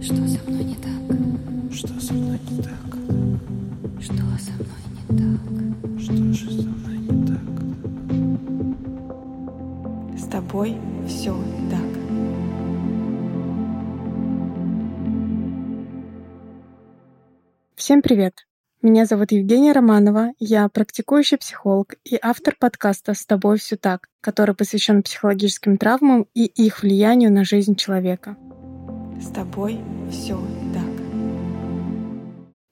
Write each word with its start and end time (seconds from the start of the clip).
Что 0.00 0.28
со 0.28 0.40
мной 0.46 0.64
не 0.64 0.74
так? 0.76 0.92
Что 1.72 2.00
со 2.00 2.12
мной 2.12 2.38
не 2.50 2.62
так? 2.62 2.74
Что 4.00 4.14
со 4.38 4.52
мной 4.58 4.82
не 5.08 5.18
так? 5.18 5.40
Что 6.00 6.12
же 6.32 6.50
со 6.50 6.68
мной 6.68 6.98
не 6.98 7.26
так? 7.26 7.44
С 10.18 10.24
тобой 10.28 10.76
все 11.06 11.34
так. 11.70 11.80
Всем 17.76 18.02
привет! 18.02 18.49
Меня 18.82 19.04
зовут 19.04 19.30
Евгения 19.30 19.72
Романова, 19.72 20.32
я 20.38 20.66
практикующий 20.70 21.36
психолог 21.36 21.96
и 22.02 22.18
автор 22.22 22.56
подкаста 22.58 23.12
«С 23.12 23.26
тобой 23.26 23.58
все 23.58 23.76
так», 23.76 24.08
который 24.22 24.54
посвящен 24.54 25.02
психологическим 25.02 25.76
травмам 25.76 26.26
и 26.32 26.46
их 26.46 26.80
влиянию 26.80 27.30
на 27.30 27.44
жизнь 27.44 27.76
человека. 27.76 28.38
С 29.20 29.28
тобой 29.32 29.80
все 30.10 30.40
так. 30.72 30.82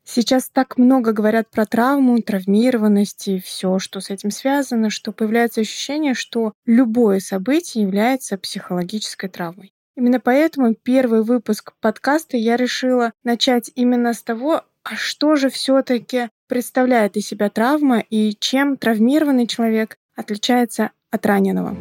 Сейчас 0.03 0.49
так 0.49 0.79
много 0.79 1.13
говорят 1.13 1.51
про 1.51 1.67
травму, 1.67 2.23
травмированность 2.23 3.29
и 3.29 3.39
все, 3.39 3.79
что 3.79 4.01
с 4.01 4.09
этим 4.09 4.31
связано, 4.31 4.89
что 4.89 5.13
появляется 5.13 5.61
ощущение, 5.61 6.15
что 6.15 6.55
любое 6.65 7.21
событие 7.21 7.85
является 7.85 8.39
психологической 8.39 9.29
травмой. 9.29 9.75
Именно 9.95 10.21
поэтому 10.21 10.75
первый 10.75 11.23
выпуск 11.23 11.75
подкаста 11.81 12.39
я 12.39 12.57
решила 12.57 13.13
начать 13.25 13.71
именно 13.75 14.15
с 14.15 14.23
того, 14.23 14.63
а 14.91 14.97
что 14.97 15.37
же 15.37 15.51
все-таки 15.51 16.31
представляет 16.47 17.19
из 17.19 17.27
себя 17.27 17.51
травма 17.51 18.01
и 18.01 18.35
чем 18.41 18.79
травмированный 18.79 19.47
человек 19.47 19.99
отличается 20.17 20.93
от 21.11 21.27
раненого. 21.27 21.77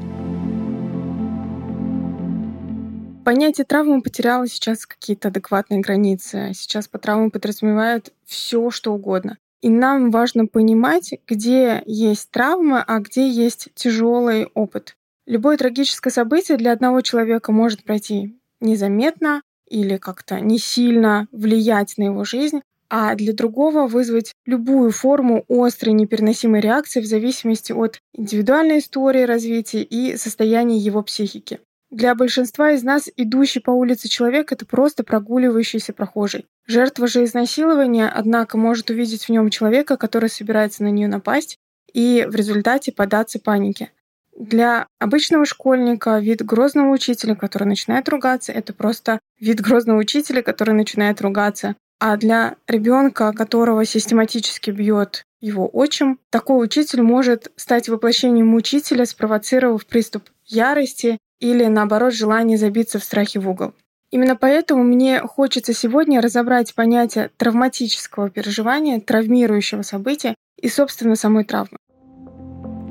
Понятие 3.23 3.65
травмы 3.65 4.01
потеряло 4.01 4.47
сейчас 4.47 4.85
какие-то 4.85 5.29
адекватные 5.29 5.79
границы. 5.79 6.51
Сейчас 6.53 6.87
по 6.87 6.97
травму 6.97 7.31
подразумевают 7.31 8.13
все, 8.25 8.69
что 8.71 8.93
угодно. 8.93 9.37
И 9.61 9.69
нам 9.69 10.11
важно 10.11 10.45
понимать, 10.45 11.13
где 11.27 11.81
есть 11.85 12.29
травма, 12.31 12.83
а 12.85 12.99
где 12.99 13.29
есть 13.29 13.69
тяжелый 13.73 14.47
опыт. 14.53 14.97
Любое 15.25 15.57
трагическое 15.57 16.11
событие 16.11 16.57
для 16.57 16.73
одного 16.73 17.01
человека 17.01 17.51
может 17.51 17.83
пройти 17.83 18.37
незаметно 18.59 19.41
или 19.69 19.97
как-то 19.97 20.39
не 20.39 20.57
сильно 20.57 21.27
влиять 21.31 21.97
на 21.97 22.03
его 22.03 22.23
жизнь, 22.23 22.61
а 22.89 23.15
для 23.15 23.33
другого 23.33 23.87
вызвать 23.87 24.33
любую 24.45 24.91
форму 24.91 25.43
острой 25.49 25.93
непереносимой 25.93 26.61
реакции 26.61 27.01
в 27.01 27.05
зависимости 27.05 27.71
от 27.71 27.99
индивидуальной 28.13 28.79
истории 28.79 29.23
развития 29.23 29.83
и 29.83 30.17
состояния 30.17 30.77
его 30.77 31.01
психики. 31.03 31.59
Для 31.89 32.15
большинства 32.15 32.71
из 32.71 32.83
нас 32.83 33.09
идущий 33.15 33.61
по 33.61 33.71
улице 33.71 34.09
человек— 34.09 34.51
это 34.53 34.65
просто 34.65 35.05
прогуливающийся 35.05 35.93
прохожий. 35.93 36.45
Жертва 36.65 37.07
же 37.07 37.23
изнасилования, 37.23 38.09
однако, 38.09 38.57
может 38.57 38.89
увидеть 38.89 39.25
в 39.25 39.29
нем 39.29 39.49
человека, 39.49 39.95
который 39.95 40.29
собирается 40.29 40.83
на 40.83 40.89
нее 40.89 41.07
напасть, 41.07 41.57
и 41.93 42.25
в 42.27 42.35
результате 42.35 42.91
податься 42.91 43.39
панике. 43.39 43.91
Для 44.37 44.85
обычного 44.99 45.45
школьника 45.45 46.19
вид 46.19 46.45
грозного 46.45 46.91
учителя, 46.91 47.35
который 47.35 47.63
начинает 47.63 48.07
ругаться, 48.09 48.51
это 48.51 48.73
просто 48.73 49.19
вид 49.39 49.61
грозного 49.61 49.97
учителя, 49.99 50.43
который 50.43 50.75
начинает 50.75 51.21
ругаться. 51.21 51.75
А 51.99 52.15
для 52.15 52.57
ребенка, 52.67 53.33
которого 53.33 53.83
систематически 53.83 54.69
бьет 54.69 55.23
его 55.39 55.67
отчим, 55.71 56.19
такой 56.29 56.63
учитель 56.63 57.01
может 57.01 57.51
стать 57.55 57.89
воплощением 57.89 58.53
учителя, 58.53 59.05
спровоцировав 59.05 59.85
приступ 59.87 60.29
ярости 60.45 61.17
или, 61.39 61.65
наоборот, 61.65 62.13
желание 62.13 62.57
забиться 62.57 62.99
в 62.99 63.03
страхе 63.03 63.39
в 63.39 63.49
угол. 63.49 63.73
Именно 64.11 64.35
поэтому 64.35 64.83
мне 64.83 65.19
хочется 65.21 65.73
сегодня 65.73 66.21
разобрать 66.21 66.75
понятие 66.75 67.31
травматического 67.35 68.29
переживания, 68.29 69.01
травмирующего 69.01 69.81
события 69.81 70.35
и, 70.61 70.69
собственно, 70.69 71.15
самой 71.15 71.45
травмы. 71.45 71.77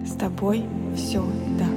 С 0.04 0.16
тобой 0.16 0.64
все 0.96 1.24
так. 1.58 1.68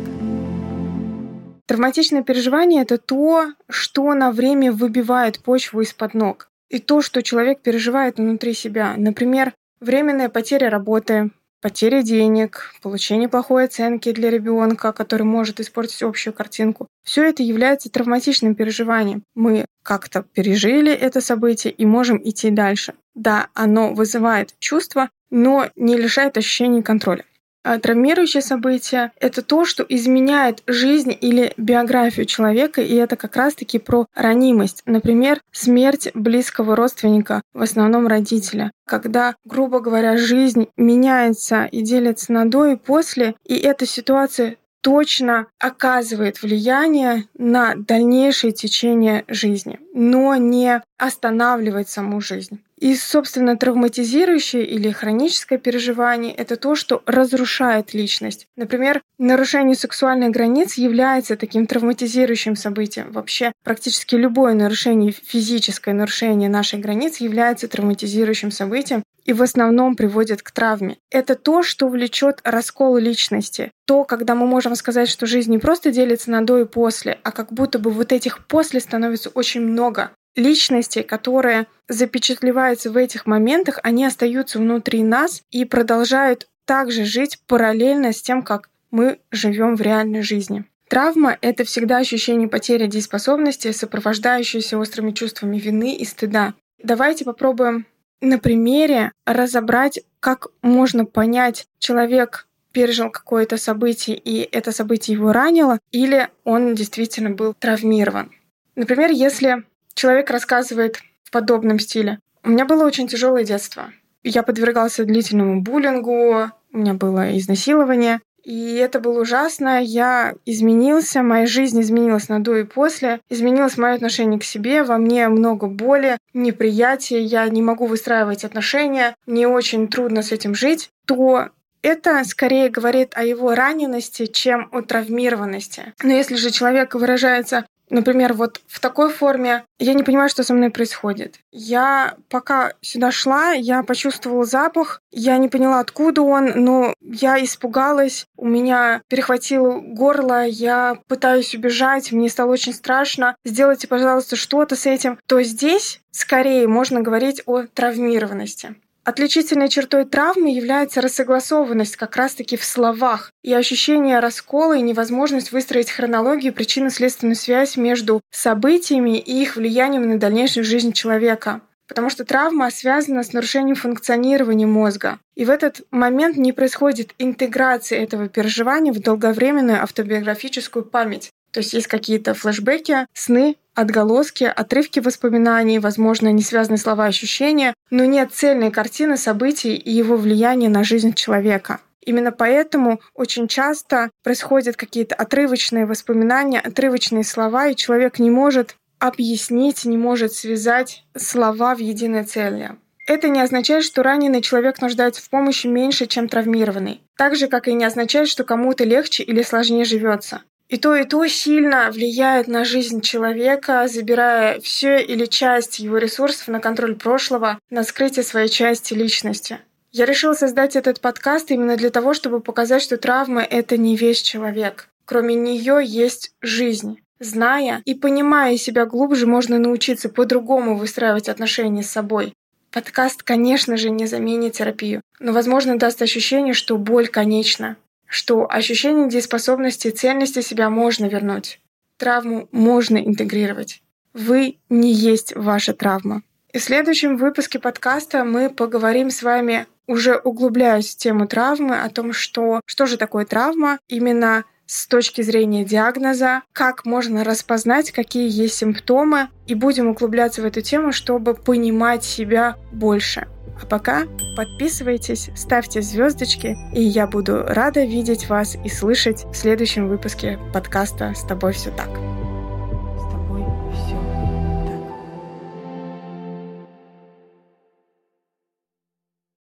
Травматичное 1.68 2.24
переживание— 2.24 2.82
это 2.84 2.98
то, 2.98 3.54
что 3.70 4.14
на 4.16 4.32
время 4.32 4.72
выбивает 4.72 5.42
почву 5.44 5.82
из-под 5.82 6.16
ног 6.16 6.50
и 6.70 6.80
то, 6.80 7.02
что 7.02 7.22
человек 7.24 7.62
переживает 7.62 8.18
внутри 8.18 8.54
себя. 8.54 8.94
Например, 8.98 9.54
временная 9.80 10.30
потеря 10.30 10.70
работы, 10.70 11.32
потеря 11.62 12.02
денег, 12.02 12.74
получение 12.82 13.28
плохой 13.28 13.66
оценки 13.66 14.12
для 14.12 14.30
ребенка, 14.30 14.94
который 14.94 15.24
может 15.24 15.60
испортить 15.60 16.04
общую 16.04 16.34
картинку. 16.34 16.88
Все 17.04 17.24
это 17.24 17.44
является 17.44 17.90
травматичным 17.90 18.56
переживанием. 18.56 19.24
Мы 19.36 19.66
как-то 19.84 20.24
пережили 20.24 20.92
это 20.92 21.22
событие 21.22 21.74
и 21.74 21.86
можем 21.86 22.22
идти 22.24 22.50
дальше. 22.50 22.94
Да, 23.16 23.48
оно 23.54 23.94
вызывает 23.94 24.54
чувства, 24.60 25.10
но 25.30 25.70
не 25.76 25.98
лишает 25.98 26.38
ощущения 26.38 26.84
контроля. 26.84 27.26
А 27.64 27.78
травмирующее 27.78 28.42
событие— 28.42 29.12
это 29.20 29.42
то, 29.42 29.66
что 29.66 29.86
изменяет 29.88 30.64
жизнь 30.66 31.16
или 31.20 31.54
биографию 31.58 32.26
человека, 32.26 32.82
и 32.82 32.96
это 32.96 33.16
как 33.16 33.36
раз-таки 33.36 33.80
про 33.80 34.06
ранимость. 34.16 34.82
Например, 34.86 35.42
смерть 35.52 36.10
близкого 36.14 36.76
родственника, 36.76 37.42
в 37.54 37.62
основном 37.62 38.08
родителя. 38.08 38.72
Когда, 38.86 39.36
грубо 39.46 39.82
говоря, 39.82 40.18
жизнь 40.18 40.70
меняется 40.78 41.66
и 41.66 41.82
делится 41.82 42.32
на 42.32 42.50
до 42.50 42.66
и 42.66 42.76
после, 42.76 43.36
и 43.46 43.56
эта 43.56 43.86
ситуация 43.86 44.58
точно 44.82 45.48
оказывает 45.60 46.42
влияние 46.42 47.26
на 47.38 47.76
дальнейшее 47.76 48.54
течение 48.54 49.26
жизни, 49.28 49.80
но 50.00 50.38
не 50.38 50.82
останавливает 50.98 51.90
саму 51.90 52.22
жизнь. 52.22 52.62
И, 52.80 52.96
собственно, 52.96 53.58
травматизирующее 53.58 54.66
или 54.66 54.92
хроническое 54.92 55.60
переживание— 55.60 56.34
это 56.38 56.56
то, 56.56 56.76
что 56.76 57.04
разрушает 57.06 57.94
личность. 57.94 58.48
Например, 58.56 59.02
нарушение 59.18 59.76
сексуальных 59.76 60.32
границ 60.32 60.76
является 60.76 61.36
таким 61.36 61.68
травматизирующим 61.68 62.56
событием. 62.56 63.12
Вообще, 63.12 63.52
практически 63.66 64.16
любое 64.16 64.54
нарушение, 64.54 65.12
физическое 65.12 65.94
нарушение 65.94 66.50
наших 66.50 66.80
границ 66.80 67.18
является 67.18 67.68
травматизирующим 67.68 68.52
событием 68.52 69.04
и 69.26 69.34
в 69.34 69.44
основном 69.44 69.96
приводит 69.96 70.42
к 70.42 70.52
травме. 70.52 70.98
Это 71.12 71.36
то, 71.36 71.62
что 71.62 71.88
влечет 71.88 72.40
раскол 72.44 72.98
личности. 72.98 73.72
То, 73.86 74.04
когда 74.04 74.34
мы 74.34 74.48
можем 74.48 74.76
сказать, 74.76 75.10
что 75.10 75.26
жизнь 75.26 75.52
не 75.52 75.60
просто 75.60 75.92
делится 75.92 76.32
на 76.32 76.42
до 76.42 76.60
и 76.60 76.66
после, 76.66 77.20
а 77.24 77.32
как 77.32 77.52
будто 77.54 77.78
бы 77.78 77.92
вот 77.92 78.12
этих 78.12 78.48
после 78.48 78.80
становится 78.80 79.30
очень 79.30 79.62
много 79.62 79.89
личности, 80.36 81.02
которые 81.02 81.68
запечатлеваются 81.88 82.92
в 82.92 82.98
этих 82.98 83.26
моментах, 83.26 83.80
они 83.84 84.06
остаются 84.06 84.60
внутри 84.60 85.04
нас 85.04 85.44
и 85.52 85.66
продолжают 85.66 86.48
также 86.66 87.04
жить 87.04 87.40
параллельно 87.48 88.14
с 88.14 88.22
тем, 88.22 88.44
как 88.44 88.70
мы 88.92 89.20
живем 89.32 89.76
в 89.76 89.82
реальной 89.82 90.22
жизни. 90.22 90.66
Травма— 90.88 91.38
это 91.42 91.64
всегда 91.66 91.98
ощущение 91.98 92.48
потери 92.48 92.88
дееспособности, 92.88 93.72
сопровождающееся 93.72 94.78
острыми 94.78 95.12
чувствами 95.12 95.60
вины 95.60 95.96
и 95.96 96.06
стыда. 96.06 96.56
Давайте 96.82 97.26
попробуем 97.26 97.86
на 98.22 98.40
примере 98.40 99.12
разобрать, 99.26 100.00
как 100.20 100.48
можно 100.62 101.06
понять, 101.06 101.68
человек 101.78 102.48
пережил 102.72 103.10
какое-то 103.10 103.58
событие, 103.58 104.18
и 104.18 104.42
это 104.52 104.72
событие 104.72 105.16
его 105.16 105.32
ранило, 105.32 105.80
или 105.92 106.30
он 106.44 106.76
действительно 106.76 107.32
был 107.32 107.54
травмирован. 107.54 108.32
Например, 108.76 109.12
если 109.12 109.64
человек 110.00 110.30
рассказывает 110.30 111.02
в 111.24 111.32
подобном 111.32 111.78
стиле. 111.78 112.20
У 112.44 112.50
меня 112.50 112.66
было 112.66 112.86
очень 112.86 113.08
тяжелое 113.08 113.44
детство. 113.44 113.92
Я 114.24 114.44
подвергался 114.44 115.04
длительному 115.04 115.62
буллингу, 115.62 116.50
у 116.72 116.78
меня 116.78 116.94
было 116.94 117.38
изнасилование. 117.38 118.22
И 118.46 118.76
это 118.76 119.02
было 119.02 119.22
ужасно. 119.22 119.84
Я 119.84 120.34
изменился, 120.46 121.22
моя 121.22 121.46
жизнь 121.46 121.82
изменилась 121.82 122.30
на 122.30 122.42
до 122.42 122.56
и 122.56 122.64
после. 122.64 123.20
Изменилось 123.30 123.78
мое 123.78 123.96
отношение 123.96 124.40
к 124.40 124.46
себе, 124.46 124.84
во 124.84 124.98
мне 124.98 125.28
много 125.28 125.68
боли, 125.68 126.18
неприятия, 126.34 127.20
я 127.22 127.48
не 127.50 127.62
могу 127.62 127.86
выстраивать 127.86 128.46
отношения, 128.46 129.16
мне 129.26 129.48
очень 129.48 129.90
трудно 129.90 130.24
с 130.24 130.32
этим 130.32 130.56
жить, 130.56 130.90
то 131.06 131.50
это 131.82 132.24
скорее 132.26 132.70
говорит 132.70 133.12
о 133.16 133.24
его 133.24 133.56
ранености, 133.56 134.26
чем 134.26 134.70
о 134.72 134.82
травмированности. 134.82 135.94
Но 136.04 136.14
если 136.14 136.36
же 136.36 136.52
человек 136.52 136.96
выражается 136.96 137.66
Например, 137.90 138.34
вот 138.34 138.62
в 138.68 138.80
такой 138.80 139.12
форме 139.12 139.64
я 139.80 139.94
не 139.94 140.04
понимаю, 140.04 140.30
что 140.30 140.44
со 140.44 140.54
мной 140.54 140.70
происходит. 140.70 141.40
Я 141.52 142.16
пока 142.30 142.74
сюда 142.82 143.12
шла, 143.12 143.52
я 143.52 143.84
почувствовала 143.84 144.46
запах, 144.46 145.02
я 145.12 145.38
не 145.38 145.50
поняла, 145.50 145.80
откуда 145.80 146.22
он, 146.22 146.52
но 146.56 146.94
я 147.02 147.44
испугалась, 147.44 148.26
у 148.38 148.48
меня 148.48 149.02
перехватило 149.08 149.80
горло, 149.80 150.46
я 150.46 151.00
пытаюсь 151.08 151.56
убежать, 151.56 152.12
мне 152.12 152.30
стало 152.30 152.52
очень 152.52 152.74
страшно. 152.74 153.36
Сделайте, 153.44 153.88
пожалуйста, 153.88 154.36
что-то 154.36 154.76
с 154.76 154.86
этим. 154.86 155.20
То 155.26 155.42
здесь 155.42 156.02
скорее 156.12 156.68
можно 156.68 157.02
говорить 157.02 157.42
о 157.46 157.64
травмированности. 157.64 158.76
Отличительной 159.10 159.70
чертой 159.70 160.06
травмы 160.06 160.54
является 160.54 161.02
рассогласованность 161.02 161.96
как 161.96 162.16
раз-таки 162.16 162.58
в 162.58 162.64
словах 162.64 163.32
и 163.42 163.52
ощущение 163.52 164.20
раскола 164.20 164.78
и 164.78 164.84
невозможность 164.84 165.52
выстроить 165.52 165.90
хронологию 165.90 166.54
причинно-следственную 166.54 167.36
связь 167.36 167.76
между 167.76 168.22
событиями 168.30 169.18
и 169.18 169.42
их 169.42 169.56
влиянием 169.56 170.08
на 170.08 170.20
дальнейшую 170.20 170.64
жизнь 170.64 170.94
человека. 170.94 171.62
Потому 171.88 172.12
что 172.12 172.24
травма 172.24 172.70
связана 172.70 173.24
с 173.24 173.34
нарушением 173.34 173.76
функционирования 173.76 174.68
мозга. 174.68 175.18
И 175.34 175.44
в 175.44 175.50
этот 175.50 175.82
момент 175.90 176.38
не 176.38 176.54
происходит 176.54 177.16
интеграции 177.18 177.98
этого 177.98 178.30
переживания 178.30 178.94
в 178.94 179.00
долговременную 179.00 179.82
автобиографическую 179.82 180.86
память. 180.86 181.32
То 181.52 181.60
есть 181.62 181.74
есть 181.74 181.88
какие-то 181.88 182.34
флешбеки, 182.34 183.08
сны, 183.14 183.56
отголоски, 183.74 184.44
отрывки 184.44 185.00
воспоминаний, 185.00 185.80
возможно, 185.80 186.32
не 186.32 186.42
связанные 186.42 186.78
слова 186.78 187.06
ощущения, 187.06 187.74
но 187.90 188.06
нет 188.06 188.34
цельной 188.34 188.72
картины 188.72 189.18
событий 189.18 189.76
и 189.76 189.92
его 189.92 190.18
влияния 190.18 190.70
на 190.70 190.84
жизнь 190.84 191.14
человека. 191.14 191.80
Именно 192.06 192.32
поэтому 192.32 193.02
очень 193.14 193.48
часто 193.48 194.10
происходят 194.24 194.76
какие-то 194.76 195.16
отрывочные 195.16 195.86
воспоминания, 195.86 196.60
отрывочные 196.60 197.24
слова, 197.24 197.68
и 197.68 197.76
человек 197.76 198.20
не 198.20 198.32
может 198.32 198.76
объяснить, 199.00 199.86
не 199.86 199.98
может 199.98 200.34
связать 200.34 201.04
слова 201.16 201.76
в 201.76 201.80
единое 201.80 202.24
целое. 202.24 202.78
Это 203.08 203.28
не 203.28 203.42
означает, 203.42 203.84
что 203.84 204.04
раненый 204.04 204.42
человек 204.42 204.82
нуждается 204.82 205.22
в 205.22 205.30
помощи 205.30 205.66
меньше, 205.68 206.06
чем 206.06 206.28
травмированный. 206.28 207.02
Так 207.18 207.36
же, 207.36 207.48
как 207.48 207.68
и 207.68 207.74
не 207.74 207.86
означает, 207.86 208.28
что 208.28 208.44
кому-то 208.44 208.84
легче 208.84 209.24
или 209.24 209.42
сложнее 209.42 209.84
живется. 209.84 210.44
И 210.70 210.78
то, 210.78 210.96
и 210.96 211.04
то 211.04 211.26
сильно 211.28 211.90
влияет 211.92 212.48
на 212.48 212.64
жизнь 212.64 213.02
человека, 213.02 213.88
забирая 213.88 214.60
все 214.60 215.02
или 215.02 215.26
часть 215.26 215.80
его 215.80 215.98
ресурсов 215.98 216.48
на 216.48 216.60
контроль 216.60 216.96
прошлого, 216.96 217.60
на 217.72 217.84
скрытие 217.84 218.24
своей 218.24 218.50
части 218.50 218.94
личности. 218.94 219.60
Я 219.92 220.06
решила 220.06 220.34
создать 220.34 220.76
этот 220.76 221.02
подкаст 221.02 221.50
именно 221.50 221.76
для 221.76 221.90
того, 221.90 222.14
чтобы 222.14 222.40
показать, 222.40 222.84
что 222.84 222.98
травма— 222.98 223.42
это 223.50 223.78
не 223.78 223.96
весь 223.96 224.22
человек. 224.22 224.90
Кроме 225.06 225.34
нее 225.34 225.80
есть 225.84 226.34
жизнь. 226.42 227.00
Зная 227.20 227.82
и 227.86 227.96
понимая 227.96 228.56
себя 228.58 228.86
глубже, 228.86 229.26
можно 229.26 229.58
научиться 229.58 230.08
по-другому 230.08 230.78
выстраивать 230.78 231.28
отношения 231.28 231.82
с 231.82 231.90
собой. 231.90 232.34
Подкаст, 232.72 233.24
конечно 233.24 233.76
же, 233.76 233.90
не 233.90 234.06
заменит 234.06 234.54
терапию, 234.54 235.02
но, 235.20 235.34
возможно, 235.34 235.80
даст 235.80 236.00
ощущение, 236.04 236.54
что 236.54 236.78
боль 236.78 237.08
конечна, 237.08 237.76
что 238.10 238.52
ощущение 238.52 239.08
дееспособности 239.08 239.88
и 239.88 239.92
цельности 239.92 240.42
себя 240.42 240.70
можно 240.70 241.06
вернуть. 241.06 241.62
Травму 241.98 242.50
можно 242.52 242.98
интегрировать. 242.98 243.82
Вы 244.14 244.58
не 244.70 244.92
есть 244.92 245.36
ваша 245.36 245.74
травма. 245.74 246.24
И 246.52 246.58
в 246.58 246.64
следующем 246.64 247.18
выпуске 247.18 247.60
подкаста 247.60 248.26
мы 248.26 248.50
поговорим 248.50 249.12
с 249.12 249.22
вами, 249.22 249.68
уже 249.86 250.18
углубляясь 250.18 250.96
в 250.96 250.98
тему 250.98 251.28
травмы, 251.28 251.80
о 251.80 251.90
том, 251.90 252.12
что, 252.12 252.62
что 252.66 252.88
же 252.88 252.98
такое 252.98 253.26
травма 253.26 253.78
именно 253.88 254.44
с 254.70 254.86
точки 254.86 255.24
зрения 255.24 255.66
диагноза, 255.66 256.44
как 256.54 256.86
можно 256.86 257.24
распознать, 257.24 257.92
какие 257.92 258.30
есть 258.30 258.54
симптомы, 258.54 259.30
и 259.48 259.56
будем 259.56 259.88
углубляться 259.88 260.44
в 260.44 260.46
эту 260.46 260.62
тему, 260.62 260.92
чтобы 260.92 261.34
понимать 261.34 262.04
себя 262.04 262.56
больше. 262.72 263.28
А 263.62 263.66
пока 263.66 264.04
подписывайтесь, 264.38 265.32
ставьте 265.36 265.82
звездочки, 265.82 266.56
и 266.72 266.84
я 266.84 267.08
буду 267.08 267.44
рада 267.44 267.84
видеть 267.84 268.30
вас 268.30 268.56
и 268.64 268.70
слышать 268.70 269.26
в 269.26 269.34
следующем 269.34 269.90
выпуске 269.90 270.38
подкаста 270.54 271.14
«С 271.16 271.24
тобой 271.24 271.54
все 271.54 271.72
так». 271.72 272.09